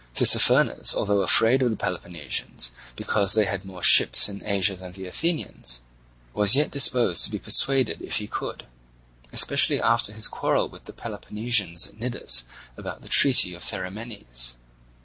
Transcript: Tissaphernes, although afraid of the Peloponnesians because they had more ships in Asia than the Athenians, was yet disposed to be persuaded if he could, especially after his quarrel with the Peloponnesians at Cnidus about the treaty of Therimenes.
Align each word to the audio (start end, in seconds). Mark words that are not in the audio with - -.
Tissaphernes, 0.15 0.95
although 0.95 1.21
afraid 1.21 1.61
of 1.61 1.69
the 1.69 1.77
Peloponnesians 1.77 2.71
because 2.95 3.35
they 3.35 3.45
had 3.45 3.63
more 3.65 3.83
ships 3.83 4.27
in 4.27 4.43
Asia 4.43 4.75
than 4.75 4.93
the 4.93 5.05
Athenians, 5.05 5.81
was 6.33 6.55
yet 6.55 6.71
disposed 6.71 7.23
to 7.23 7.29
be 7.29 7.37
persuaded 7.37 8.01
if 8.01 8.15
he 8.15 8.25
could, 8.25 8.65
especially 9.31 9.79
after 9.79 10.11
his 10.11 10.27
quarrel 10.27 10.67
with 10.67 10.85
the 10.85 10.93
Peloponnesians 10.93 11.85
at 11.85 11.99
Cnidus 11.99 12.45
about 12.77 13.01
the 13.03 13.09
treaty 13.09 13.53
of 13.53 13.61
Therimenes. 13.61 14.55